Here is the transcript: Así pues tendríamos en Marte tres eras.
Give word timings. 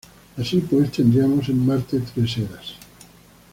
Así 0.35 0.57
pues 0.61 0.91
tendríamos 0.93 1.47
en 1.49 1.63
Marte 1.63 1.99
tres 2.15 2.35
eras. 2.39 2.73